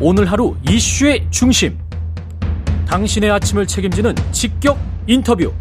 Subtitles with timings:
[0.00, 1.76] 오늘 하루 이슈의 중심.
[2.86, 4.78] 당신의 아침을 책임지는 직격
[5.08, 5.52] 인터뷰.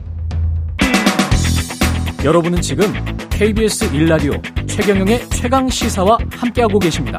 [2.24, 2.85] 여러분은 지금
[3.31, 7.17] KBS 1라디오 최경영의 최강 시사와 함께하고 계십니다.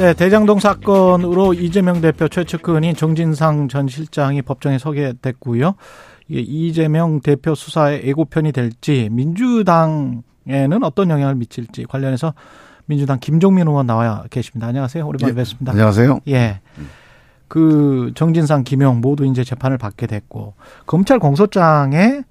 [0.00, 5.74] 네, 대장동 사건으로 이재명 대표 최측근인 정진상 전 실장이 법정에 서게 됐고요.
[6.28, 10.22] 이재명 대표 수사에 예고편이 될지 민주당에는
[10.82, 12.34] 어떤 영향을 미칠지 관련해서
[12.90, 14.66] 민주당 김종민 의원 나와 계십니다.
[14.66, 15.06] 안녕하세요.
[15.06, 15.70] 오랜만에 예, 뵙습니다.
[15.70, 16.20] 안녕하세요.
[16.26, 16.60] 예.
[17.46, 20.54] 그 정진상, 김용 모두 이제 재판을 받게 됐고
[20.86, 22.22] 검찰 공소장에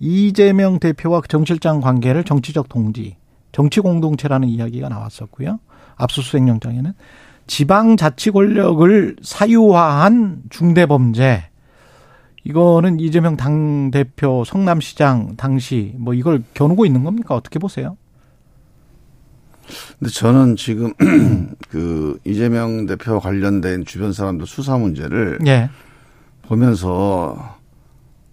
[0.00, 3.16] 이재명 대표와 정 실장 관계를 정치적 동지,
[3.52, 5.60] 정치 공동체라는 이야기가 나왔었고요.
[5.96, 6.92] 압수수색 영장에는
[7.46, 11.44] 지방 자치 권력을 사유화한 중대 범죄.
[12.44, 17.34] 이거는 이재명 당대표 성남시장 당시 뭐 이걸 겨누고 있는 겁니까?
[17.34, 17.96] 어떻게 보세요?
[19.98, 20.92] 근데 저는 지금
[21.70, 25.70] 그 이재명 대표 관련된 주변 사람들 수사 문제를 예.
[26.42, 27.58] 보면서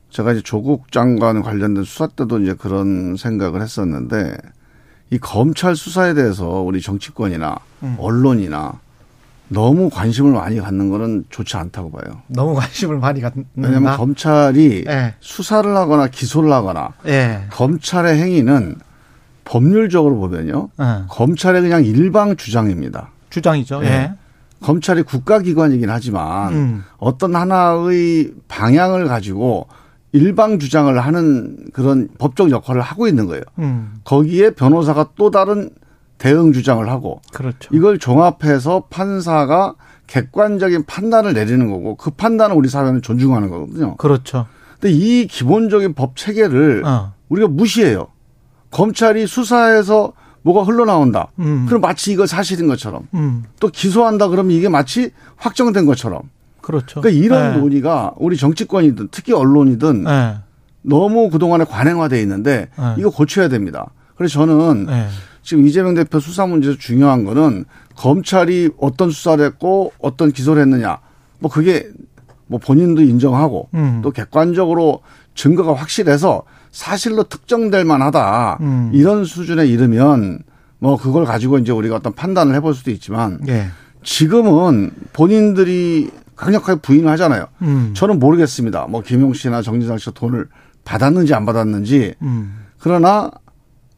[0.10, 4.36] 제가 이제 조국 장관 관련된 수사 때도 이제 그런 생각을 했었는데
[5.12, 7.96] 이 검찰 수사에 대해서 우리 정치권이나 음.
[8.00, 8.80] 언론이나
[9.50, 12.22] 너무 관심을 많이 갖는 거는 좋지 않다고 봐요.
[12.28, 13.50] 너무 관심을 많이 갖는다.
[13.56, 15.16] 왜냐하면 검찰이 예.
[15.20, 17.46] 수사를 하거나 기소를 하거나 예.
[17.52, 18.76] 검찰의 행위는
[19.50, 20.70] 법률적으로 보면요.
[20.80, 21.04] 예.
[21.10, 23.10] 검찰의 그냥 일방 주장입니다.
[23.32, 23.82] 주장이죠.
[23.84, 23.88] 예.
[23.88, 24.14] 예.
[24.62, 26.84] 검찰이 국가기관이긴 하지만 음.
[26.98, 29.68] 어떤 하나의 방향을 가지고
[30.12, 33.44] 일방 주장을 하는 그런 법적 역할을 하고 있는 거예요.
[33.58, 33.94] 음.
[34.04, 35.72] 거기에 변호사가 또 다른
[36.20, 37.74] 대응 주장을 하고 그렇죠.
[37.74, 39.74] 이걸 종합해서 판사가
[40.06, 43.96] 객관적인 판단을 내리는 거고 그 판단을 우리 사회는 존중하는 거거든요.
[43.96, 44.46] 그렇죠.
[44.80, 47.14] 근데 이 기본적인 법 체계를 어.
[47.30, 48.10] 우리가 무시해요.
[48.72, 51.32] 검찰이 수사해서 뭐가 흘러나온다.
[51.40, 51.66] 음.
[51.68, 53.44] 그럼 마치 이거 사실인 것처럼 음.
[53.60, 56.22] 또 기소한다 그러면 이게 마치 확정된 것처럼.
[56.62, 57.02] 그렇죠.
[57.02, 57.58] 그러니까 이런 예.
[57.58, 60.38] 논의가 우리 정치권이든 특히 언론이든 예.
[60.82, 62.96] 너무 그동안에 관행화돼 있는데 네.
[62.98, 63.92] 이거 고쳐야 됩니다.
[64.16, 65.08] 그래서 저는 예.
[65.42, 67.66] 지금 이재명 대표 수사 문제에서 중요한 거는
[67.96, 71.00] 검찰이 어떤 수사를 했고 어떤 기소를 했느냐.
[71.40, 71.90] 뭐 그게
[72.48, 74.02] 뭐 본인도 인정하고 음.
[74.04, 75.02] 또 객관적으로
[75.36, 78.58] 증거가 확실해서 사실로 특정될 만하다.
[78.62, 78.92] 음.
[78.94, 80.40] 이런 수준에 이르면
[80.80, 83.68] 뭐 그걸 가지고 이제 우리가 어떤 판단을 해볼 수도 있지만 예.
[84.04, 87.48] 지금은 본인들이 강력하게 부인을 하잖아요.
[87.64, 87.92] 음.
[87.94, 88.88] 저는 모르겠습니다.
[88.88, 90.48] 뭐 김용 씨나 정진상 씨가 돈을
[90.86, 92.16] 받았는지 안 받았는지.
[92.22, 92.66] 음.
[92.80, 93.30] 그러나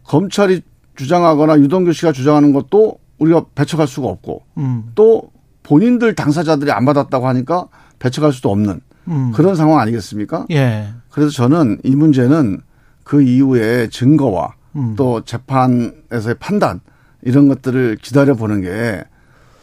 [0.03, 0.61] 검찰이
[0.95, 4.91] 주장하거나 유동규 씨가 주장하는 것도 우리가 배척할 수가 없고 음.
[4.95, 5.31] 또
[5.63, 7.67] 본인들 당사자들이 안 받았다고 하니까
[7.99, 9.31] 배척할 수도 없는 음.
[9.33, 10.47] 그런 상황 아니겠습니까?
[10.51, 10.87] 예.
[11.11, 12.61] 그래서 저는 이 문제는
[13.03, 14.95] 그 이후에 증거와 음.
[14.97, 16.79] 또 재판에서의 판단
[17.21, 19.03] 이런 것들을 기다려 보는 게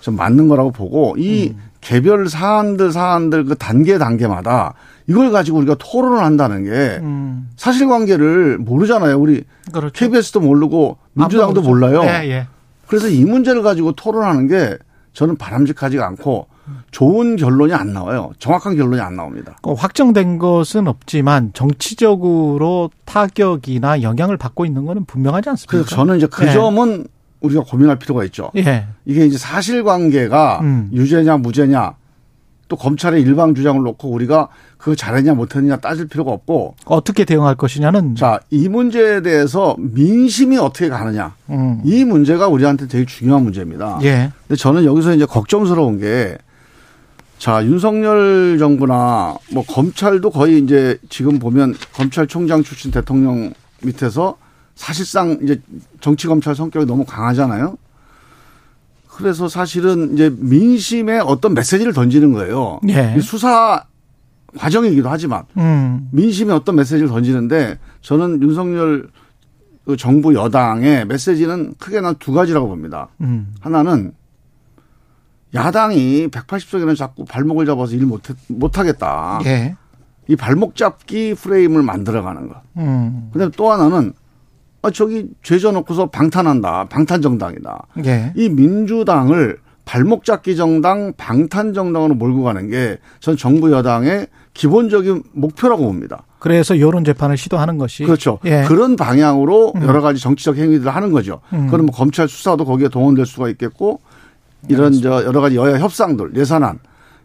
[0.00, 1.62] 좀 맞는 거라고 보고 이 음.
[1.80, 4.74] 개별 사안들 사안들 그 단계 단계마다
[5.06, 7.48] 이걸 가지고 우리가 토론을 한다는 게 음.
[7.56, 9.18] 사실관계를 모르잖아요.
[9.18, 9.92] 우리 그렇죠.
[9.92, 12.02] KBS도 모르고 민주당도 아무도 몰라요.
[12.04, 12.46] 예, 예.
[12.86, 14.76] 그래서 이 문제를 가지고 토론하는 게
[15.12, 16.46] 저는 바람직하지가 않고
[16.90, 18.30] 좋은 결론이 안 나와요.
[18.38, 19.56] 정확한 결론이 안 나옵니다.
[19.62, 25.70] 그 확정된 것은 없지만 정치적으로 타격이나 영향을 받고 있는 거는 분명하지 않습니까?
[25.70, 26.52] 그래서 저는 이제 그 예.
[26.52, 27.06] 점은
[27.40, 28.50] 우리가 고민할 필요가 있죠.
[28.56, 28.86] 예.
[29.04, 30.90] 이게 이제 사실관계가 음.
[30.92, 31.94] 유죄냐 무죄냐
[32.68, 38.14] 또 검찰의 일방 주장을 놓고 우리가 그거 잘했냐 못했느냐 따질 필요가 없고 어떻게 대응할 것이냐는
[38.14, 41.80] 자이 문제에 대해서 민심이 어떻게 가느냐 음.
[41.84, 43.98] 이 문제가 우리한테 되게 중요한 문제입니다.
[44.02, 44.30] 예.
[44.46, 46.36] 근데 저는 여기서 이제 걱정스러운 게
[47.38, 54.36] 자, 윤석열 정부나 뭐 검찰도 거의 이제 지금 보면 검찰총장 출신 대통령 밑에서
[54.74, 55.60] 사실상 이제
[56.00, 57.76] 정치 검찰 성격이 너무 강하잖아요.
[59.08, 62.80] 그래서 사실은 이제 민심에 어떤 메시지를 던지는 거예요.
[62.88, 63.14] 예.
[63.16, 63.84] 이 수사
[64.56, 66.08] 과정이기도 하지만 음.
[66.12, 69.08] 민심에 어떤 메시지를 던지는데 저는 윤석열
[69.84, 73.08] 그 정부 여당의 메시지는 크게 난 두 가지라고 봅니다.
[73.20, 73.54] 음.
[73.60, 74.12] 하나는
[75.54, 79.40] 야당이 180석에는 자꾸 발목을 잡아서 일 못, 못하겠다.
[79.46, 79.76] 예.
[80.28, 82.60] 이 발목 잡기 프레임을 만들어가는 거.
[82.76, 83.30] 음.
[83.32, 84.12] 근데 또 하나는
[84.82, 86.84] 아, 저기 죄져 놓고서 방탄한다.
[86.90, 87.86] 방탄 정당이다.
[88.04, 88.32] 예.
[88.36, 95.84] 이 민주당을 발목 잡기 정당, 방탄 정당으로 몰고 가는 게 전 정부 여당의 기본적인 목표라고
[95.84, 96.24] 봅니다.
[96.40, 98.38] 그래서 여론 재판을 시도하는 것이 그렇죠.
[98.44, 98.64] 예.
[98.68, 101.40] 그런 방향으로 여러 가지 정치적 행위들을 하는 거죠.
[101.54, 101.68] 음.
[101.68, 104.00] 그럼 뭐 검찰 수사도 거기에 동원될 수가 있겠고
[104.68, 106.78] 이런 저 여러 가지 여야 협상들 예산안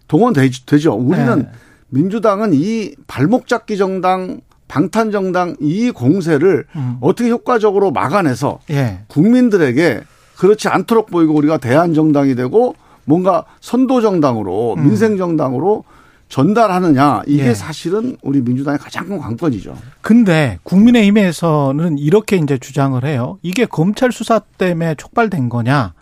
[0.08, 0.94] 동원되죠.
[0.94, 1.52] 우리는 네.
[1.90, 6.98] 민주당은 이 발목 잡기 정당, 방탄 정당 이 공세를 음.
[7.02, 9.00] 어떻게 효과적으로 막아내서 예.
[9.08, 10.02] 국민들에게
[10.38, 12.76] 그렇지 않도록 보이고 우리가 대한 정당이 되고
[13.06, 14.84] 뭔가 선도 정당으로 음.
[14.84, 15.84] 민생 정당으로
[16.30, 17.54] 전달하느냐 이게 예.
[17.54, 19.78] 사실은 우리 민주당의 가장 큰 관건이죠.
[20.02, 23.38] 근데 국민의힘에서는 이렇게 이제 주장을 해요.
[23.44, 25.94] 이게 검찰 수사 때문에 촉발된 거냐?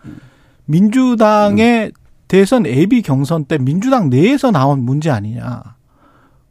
[0.72, 1.92] 민주당의
[2.28, 5.64] 대선 예비 경선 때 민주당 내에서 나온 문제 아니냐?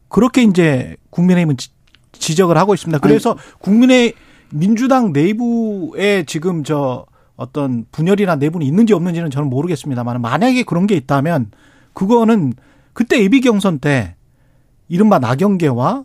[0.09, 1.69] 그렇게 이제 국민의힘은 지-
[2.13, 2.99] 지적을 하고 있습니다.
[2.99, 4.13] 그래서 국민의
[4.51, 11.51] 민주당 내부에 지금 저 어떤 분열이나 내분이 있는지 없는지는 저는 모르겠습니다만 만약에 그런 게 있다면
[11.93, 12.53] 그거는
[12.93, 14.15] 그때 예비 경선 때
[14.89, 16.03] 이른바 나경계와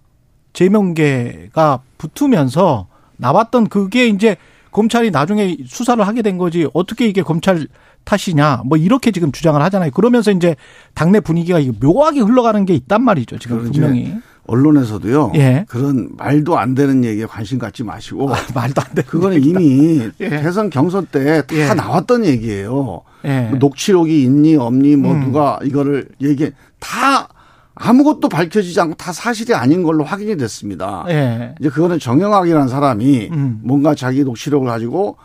[0.53, 2.87] 재명계가 붙으면서
[3.19, 4.37] 나왔던 그게 이제
[4.71, 7.67] 검찰이 나중에 수사를 하게 된 거지 어떻게 이게 검찰
[8.07, 9.91] 탓이냐 뭐 이렇게 지금 주장을 하잖아요.
[9.91, 10.57] 그러면서 이제
[10.95, 13.39] 당내 분위기가 묘하게 흘러가는 게 있단 말이죠.
[13.39, 14.15] 지금 분명히
[14.47, 15.33] 언론에서도요.
[15.35, 15.65] 예.
[15.69, 19.03] 그런 말도 안 되는 얘기에 관심 갖지 마시고 말도 안 돼.
[19.03, 20.29] 그거는 이미 예.
[20.29, 21.75] 대선 경선 때다 예.
[21.75, 23.03] 나왔던 얘기예요.
[23.25, 23.49] 예.
[23.51, 25.21] 뭐 녹취록이 있니 없니 뭐 음.
[25.21, 27.29] 누가 이거를 얘기 다
[27.75, 31.05] 아무것도 밝혀지지 않고 다 사실이 아닌 걸로 확인이 됐습니다.
[31.09, 31.55] 예.
[31.61, 33.61] 이제 그거는 정영학이라는 사람이 음.
[33.65, 35.17] 뭔가 자기 녹취록을 가지고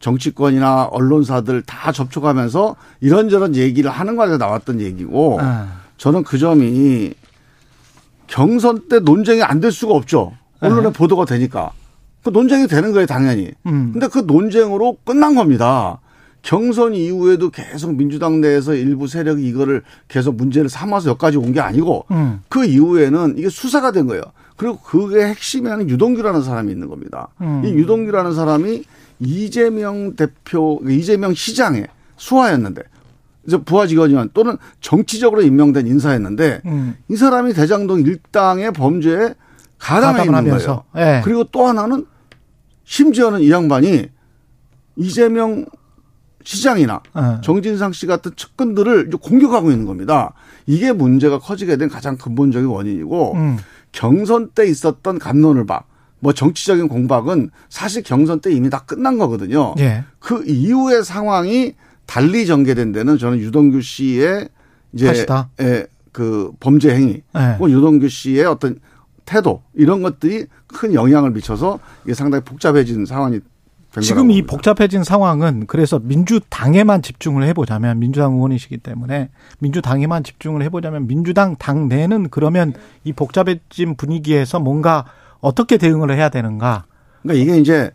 [0.00, 5.80] 정치권이나 언론사들 다 접촉하면서 이런저런 얘기를 하는 과정에 나왔던 얘기고 아.
[5.96, 7.14] 저는 그 점이
[8.26, 10.32] 경선 때 논쟁이 안 될 수가 없죠.
[10.60, 10.92] 언론에 네.
[10.92, 11.70] 보도가 되니까.
[12.22, 13.50] 그 논쟁이 되는 거예요, 당연히.
[13.66, 13.90] 음.
[13.92, 16.00] 근데 그 논쟁으로 끝난 겁니다.
[16.42, 22.04] 경선 이후에도 계속 민주당 내에서 일부 세력이 이거를 계속 문제를 삼아서 여기까지 온 게 아니고
[22.10, 22.40] 음.
[22.48, 24.22] 그 이후에는 이게 수사가 된 거예요.
[24.56, 27.28] 그리고 그게 핵심에 하는 유동규라는 사람이 있는 겁니다.
[27.40, 27.62] 음.
[27.64, 28.84] 이 유동규라는 사람이
[29.20, 31.86] 이재명 대표, 이재명 시장의
[32.16, 32.82] 수하였는데
[33.46, 36.96] 이제 부하 직원이원 또는 정치적으로 임명된 인사였는데 음.
[37.08, 39.34] 이 사람이 대장동 일당의 범죄에
[39.78, 40.84] 가담해 있는 하면서.
[40.92, 41.18] 거예요.
[41.18, 41.20] 예.
[41.22, 42.06] 그리고 또 하나는
[42.84, 44.08] 심지어는 이 양반이
[44.96, 45.66] 이재명
[46.42, 47.40] 시장이나 어.
[47.42, 50.32] 정진상 씨 같은 측근들을 공격하고 있는 겁니다.
[50.66, 53.56] 이게 문제가 커지게 된 가장 근본적인 원인이고 음.
[53.92, 55.86] 경선 때 있었던 감론을박,
[56.26, 59.76] 뭐 정치적인 공박은 사실 경선 때 이미 다 끝난 거거든요.
[59.78, 60.02] 예.
[60.18, 61.74] 그 이후의 상황이
[62.04, 64.48] 달리 전개된 데는 저는 유동규 씨의
[64.92, 65.50] 이제 탓이다.
[65.60, 67.54] 예, 그 범죄 행위, 예.
[67.60, 68.80] 혹은 유동규 씨의 어떤
[69.24, 73.38] 태도 이런 것들이 큰 영향을 미쳐서 이게 상당히 복잡해진 상황이
[73.92, 74.42] 된 지금 이.
[74.42, 79.30] 복잡해진 상황은 그래서 민주당에만 집중을 해보자면 민주당 의원이시기 때문에
[79.60, 82.74] 민주당에만 집중을 해보자면 민주당 당 내는 그러면
[83.04, 85.04] 이 복잡해진 분위기에서 뭔가
[85.40, 86.84] 어떻게 대응을 해야 되는가?
[87.22, 87.90] 그러니까 이게 이제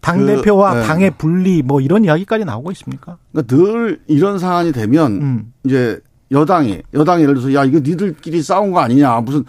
[0.00, 0.82] 당 그, 대표와 네.
[0.86, 3.16] 당의 분리 뭐 이런 이야기까지 나오고 있습니까?
[3.32, 5.52] 그러니까 늘 이런 상황이 되면 음.
[5.64, 6.00] 이제
[6.30, 9.44] 여당이 여당이 예를 들어서 야 이거 니들끼리 싸운 거 아니냐 무슨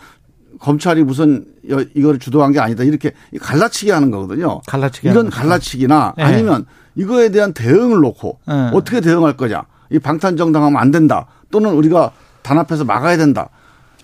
[0.59, 4.61] 검찰이 무슨 여- 이거를 주도한 게 아니다 이렇게 갈라치기 하는 거거든요.
[4.67, 5.29] 갈라치기 이런.
[5.29, 6.23] 갈라치기나 네.
[6.23, 6.65] 아니면
[6.95, 8.53] 이거에 대한 대응을 놓고 네.
[8.73, 12.11] 어떻게 대응할 거냐 이 방탄 정당하면 안 된다 또는 우리가
[12.41, 13.49] 단합해서 막아야 된다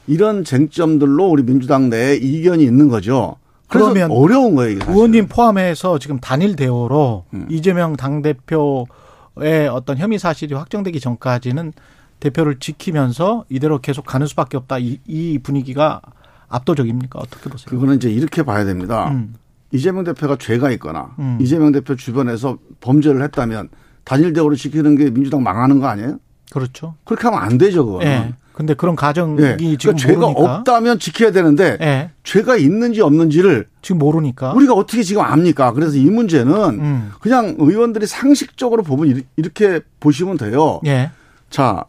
[0.07, 3.37] 이런 쟁점들로 우리 민주당 내에 이견이 있는 거죠.
[3.67, 4.77] 그러면 어려운 거예요.
[4.77, 4.85] 이게.
[4.91, 7.47] 의원님 포함해서 지금 단일 대오로 음.
[7.49, 11.73] 이재명 당 대표의 어떤 혐의 사실이 확정되기 전까지는
[12.19, 14.77] 대표를 지키면서 이대로 계속 가는 수밖에 없다.
[14.77, 16.01] 이, 이 분위기가
[16.49, 17.19] 압도적입니까?
[17.19, 17.65] 어떻게 보세요?
[17.69, 19.09] 그거는 이제 이렇게 봐야 됩니다.
[19.09, 19.33] 음.
[19.71, 21.39] 이재명 대표가 죄가 있거나 음.
[21.41, 23.69] 이재명 대표 주변에서 범죄를 했다면
[24.03, 26.19] 단일 대우를 지키는 게 민주당 망하는 거 아니에요?
[26.53, 26.93] 그렇죠.
[27.03, 28.07] 그렇게 하면 안 되죠, 그거는.
[28.07, 28.33] 예.
[28.53, 29.57] 근데 그런 가정이 예.
[29.57, 30.55] 지금 그러니까 죄가 모르니까.
[30.59, 32.11] 없다면 지켜야 되는데 예.
[32.23, 34.53] 죄가 있는지 없는지를 지금 모르니까.
[34.53, 35.71] 우리가 어떻게 지금 압니까?
[35.73, 37.11] 그래서 이 문제는 음.
[37.19, 40.79] 그냥 의원들이 상식적으로 보면 이렇게 보시면 돼요.
[40.85, 41.09] 예.
[41.49, 41.83] 자,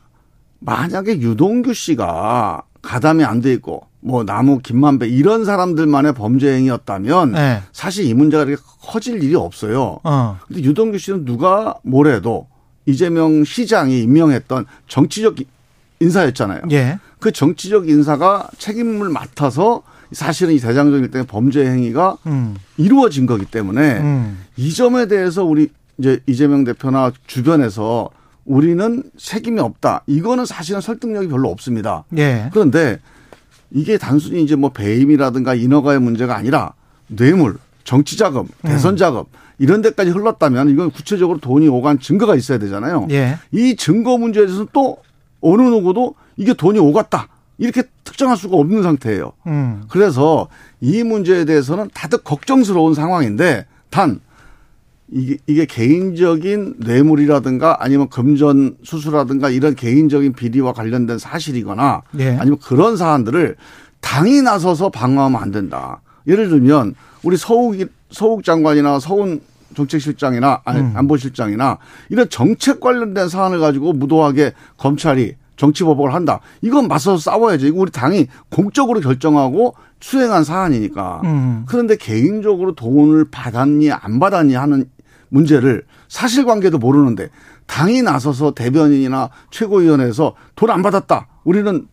[0.60, 7.62] 만약에 유동규 씨가 가담이 안 돼 있고 뭐 나무 김만배 이런 사람들만의 범죄 행위였다면 예.
[7.72, 9.98] 사실 이 문제가 이렇게 커질 일이 없어요.
[10.02, 10.38] 어.
[10.48, 12.46] 근데 유동규 씨는 누가 뭐래도
[12.86, 15.36] 이재명 시장이 임명했던 정치적
[16.00, 16.62] 인사였잖아요.
[16.72, 16.98] 예.
[17.18, 22.56] 그 정치적 인사가 책임을 맡아서 사실은 이 대장정 일당의 범죄 행위가 음.
[22.76, 24.38] 이루어진 거기 때문에 음.
[24.56, 28.10] 이 점에 대해서 우리 이제 이재명 대표나 주변에서
[28.44, 30.02] 우리는 책임이 없다.
[30.06, 32.04] 이거는 사실은 설득력이 별로 없습니다.
[32.18, 32.50] 예.
[32.52, 32.98] 그런데
[33.70, 36.74] 이게 단순히 이제 뭐 배임이라든가 인허가의 문제가 아니라
[37.06, 38.48] 뇌물, 정치 자금, 음.
[38.62, 39.24] 대선 자금
[39.58, 43.06] 이런 데까지 흘렀다면 이건 구체적으로 돈이 오간 증거가 있어야 되잖아요.
[43.10, 43.38] 예.
[43.52, 44.98] 이 증거 문제에 대해서는 또
[45.40, 47.28] 어느 누구도 이게 돈이 오갔다.
[47.58, 49.32] 이렇게 특정할 수가 없는 상태예요.
[49.46, 49.82] 음.
[49.88, 50.48] 그래서
[50.80, 54.20] 이 문제에 대해서는 다들 걱정스러운 상황인데 단
[55.10, 62.36] 이게, 이게 개인적인 뇌물이라든가 아니면 금전 수수라든가 이런 개인적인 비리와 관련된 사실이거나 예.
[62.36, 63.56] 아니면 그런 사안들을
[64.00, 66.00] 당이 나서서 방어하면 안 된다.
[66.26, 67.76] 예를 들면 우리 서욱
[68.10, 69.40] 서욱 장관이나 서훈
[69.74, 70.92] 정책실장이나 아니 음.
[70.94, 71.78] 안보실장이나
[72.08, 76.40] 이런 정책 관련된 사안을 가지고 무도하게 검찰이 정치보복을 한다.
[76.62, 77.66] 이건 맞서서 싸워야죠.
[77.66, 81.20] 이거 우리 당이 공적으로 결정하고 수행한 사안이니까.
[81.24, 81.64] 음.
[81.68, 84.84] 그런데 개인적으로 돈을 받았니 안 받았니 하는
[85.28, 87.28] 문제를 사실관계도 모르는데
[87.66, 91.28] 당이 나서서 대변인이나 최고위원회에서 돈 안 받았다.
[91.44, 91.86] 우리는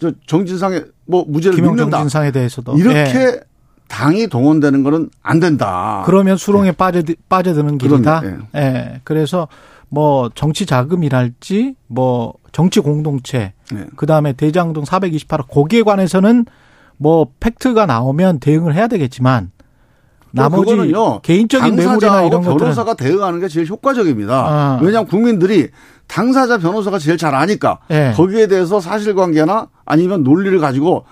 [0.00, 1.98] 저 정진상의 뭐 무죄를 김영정 믿는다.
[1.98, 3.40] 진상에 대해서도 이렇게 예.
[3.88, 6.02] 당이 동원되는 거는 안 된다.
[6.06, 8.20] 그러면 수렁에 빠져 빠져드는 길이다.
[8.20, 8.42] 그럼요.
[8.54, 9.00] 예.
[9.04, 9.48] 그래서
[9.88, 13.86] 뭐 정치 자금이랄지 뭐 정치 공동체 네.
[13.96, 16.46] 그다음에 대장동 428억 거기에 관해서는
[16.98, 19.50] 뭐 팩트가 나오면 대응을 해야 되겠지만
[20.30, 24.34] 나머지 그거는요, 개인적인 당사자하고 이런 것들은 변호사가 대응하는 게 제일 효과적입니다.
[24.34, 24.78] 아.
[24.82, 25.70] 왜냐하면 국민들이
[26.06, 28.12] 당사자 변호사가 제일 잘 아니까 예.
[28.14, 31.04] 거기에 대해서 사실관계나 아니면 논리를 가지고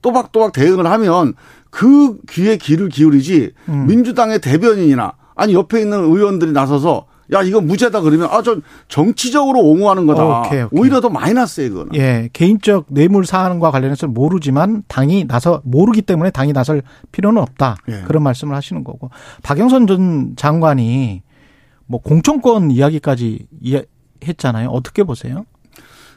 [0.00, 1.34] 또박또박 대응을 하면
[1.70, 3.86] 그 귀에 귀를 기울이지 음.
[3.86, 8.56] 민주당의 대변인이나 아니 옆에 있는 의원들이 나서서 야 이거 무죄다 그러면 아 저
[8.88, 10.24] 정치적으로 옹호하는 거다.
[10.42, 10.80] 오케이, 오케이.
[10.80, 11.94] 오히려 더 마이너스예요 이거는.
[11.96, 17.76] 예, 개인적 뇌물 사안과 관련해서 모르지만 당이 나서 모르기 때문에 당이 나설 필요는 없다.
[17.88, 18.02] 예.
[18.06, 19.10] 그런 말씀을 하시는 거고.
[19.42, 21.22] 박영선 전 장관이
[21.86, 23.82] 뭐 공천권 이야기까지 이야-
[24.26, 24.68] 했잖아요.
[24.70, 25.44] 어떻게 보세요?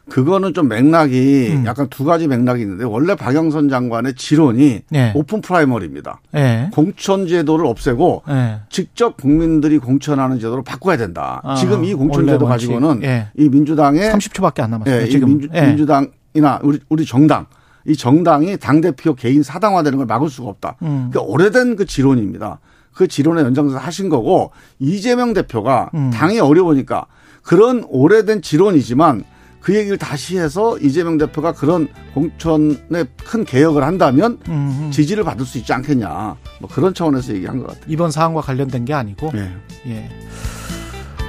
[0.10, 1.66] 그거는 좀 맥락이 음.
[1.66, 5.12] 약간 두 가지 맥락이 있는데 원래 박영선 장관의 지론이 예.
[5.16, 6.22] open primary입니다.
[6.36, 6.70] 예.
[6.74, 8.60] 공천 제도를 없애고 예.
[8.70, 11.42] 직접 국민들이 공천하는 제도로 바꿔야 된다.
[11.44, 12.46] 아, 지금 이 공천 제도.
[12.46, 13.28] 가지고는 예.
[13.38, 15.02] 이 민주당의 30초밖에 안 남았어요.
[15.02, 15.68] 예, 이 지금 민주, 예.
[15.68, 17.46] 민주당이나 우리 우리 정당
[17.86, 20.76] 이 정당이 당 대표 개인 사당화되는 걸 막을 수가 없다.
[20.82, 21.10] 음.
[21.12, 22.60] 그러니까 오래된 그 지론입니다.
[22.94, 26.10] 그 지론의 연장선에서 하신 거고 이재명 대표가 음.
[26.12, 27.06] 당이 어려우니까
[27.44, 29.24] 그런 오래된 지론이지만
[29.62, 34.92] 그 얘기를 다시 해서 이재명 대표가 그런 공천에 큰 개혁을 한다면 음, 음.
[34.92, 36.36] 지지를 받을 수 있지 않겠냐.
[36.60, 37.84] 뭐 그런 차원에서 얘기한 것 같아요.
[37.88, 39.52] 이번 사안과 관련된 게 아니고 예.
[39.88, 40.10] 예.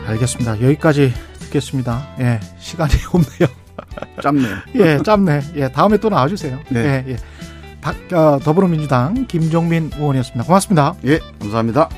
[0.06, 0.60] 알겠습니다.
[0.62, 2.06] 여기까지 듣겠습니다.
[2.20, 2.40] 예.
[2.58, 3.48] 시간이 없네요.
[4.22, 4.56] 짧네요.
[4.76, 5.40] 예, 짧네.
[5.56, 6.58] 예, 다음에 또 나와주세요.
[6.68, 7.04] 네.
[7.08, 7.16] 예, 예.
[7.80, 10.44] 박, 어, 더불어민주당 김종민 의원이었습니다.
[10.44, 10.94] 고맙습니다.
[11.06, 11.88] 예, 감사합니다.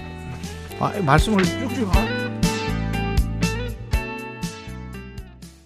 [0.81, 1.95] 아, 말씀을 쭉쭉.
[1.95, 2.12] 하-